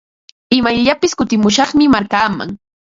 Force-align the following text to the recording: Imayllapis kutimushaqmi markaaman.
Imayllapis 0.57 1.11
kutimushaqmi 1.17 1.85
markaaman. 1.93 2.49